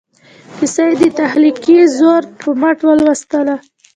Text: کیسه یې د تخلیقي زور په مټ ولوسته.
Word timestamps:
کیسه 0.57 0.83
یې 0.89 0.95
د 1.01 1.05
تخلیقي 1.19 1.79
زور 1.97 2.21
په 2.39 2.49
مټ 2.61 2.77
ولوسته. 2.85 3.39